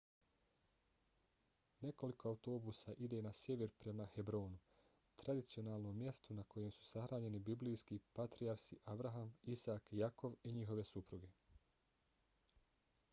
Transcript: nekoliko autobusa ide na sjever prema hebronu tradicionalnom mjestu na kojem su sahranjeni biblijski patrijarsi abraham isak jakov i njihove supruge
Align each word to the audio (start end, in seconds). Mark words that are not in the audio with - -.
nekoliko 1.87 2.29
autobusa 2.29 2.95
ide 3.07 3.19
na 3.25 3.33
sjever 3.39 3.75
prema 3.83 4.07
hebronu 4.15 4.57
tradicionalnom 5.23 5.99
mjestu 6.05 6.39
na 6.39 6.47
kojem 6.55 6.73
su 6.79 6.87
sahranjeni 6.89 7.43
biblijski 7.51 7.99
patrijarsi 8.21 8.81
abraham 8.97 9.31
isak 9.57 9.93
jakov 10.03 10.37
i 10.53 10.57
njihove 10.59 10.91
supruge 10.95 11.31